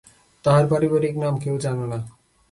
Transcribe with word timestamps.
তাঁহার 0.45 0.65
পারিবারিক 0.67 1.15
নাম 1.17 1.33
কেউ 1.39 1.55
জানে 1.57 1.85
না। 1.87 1.99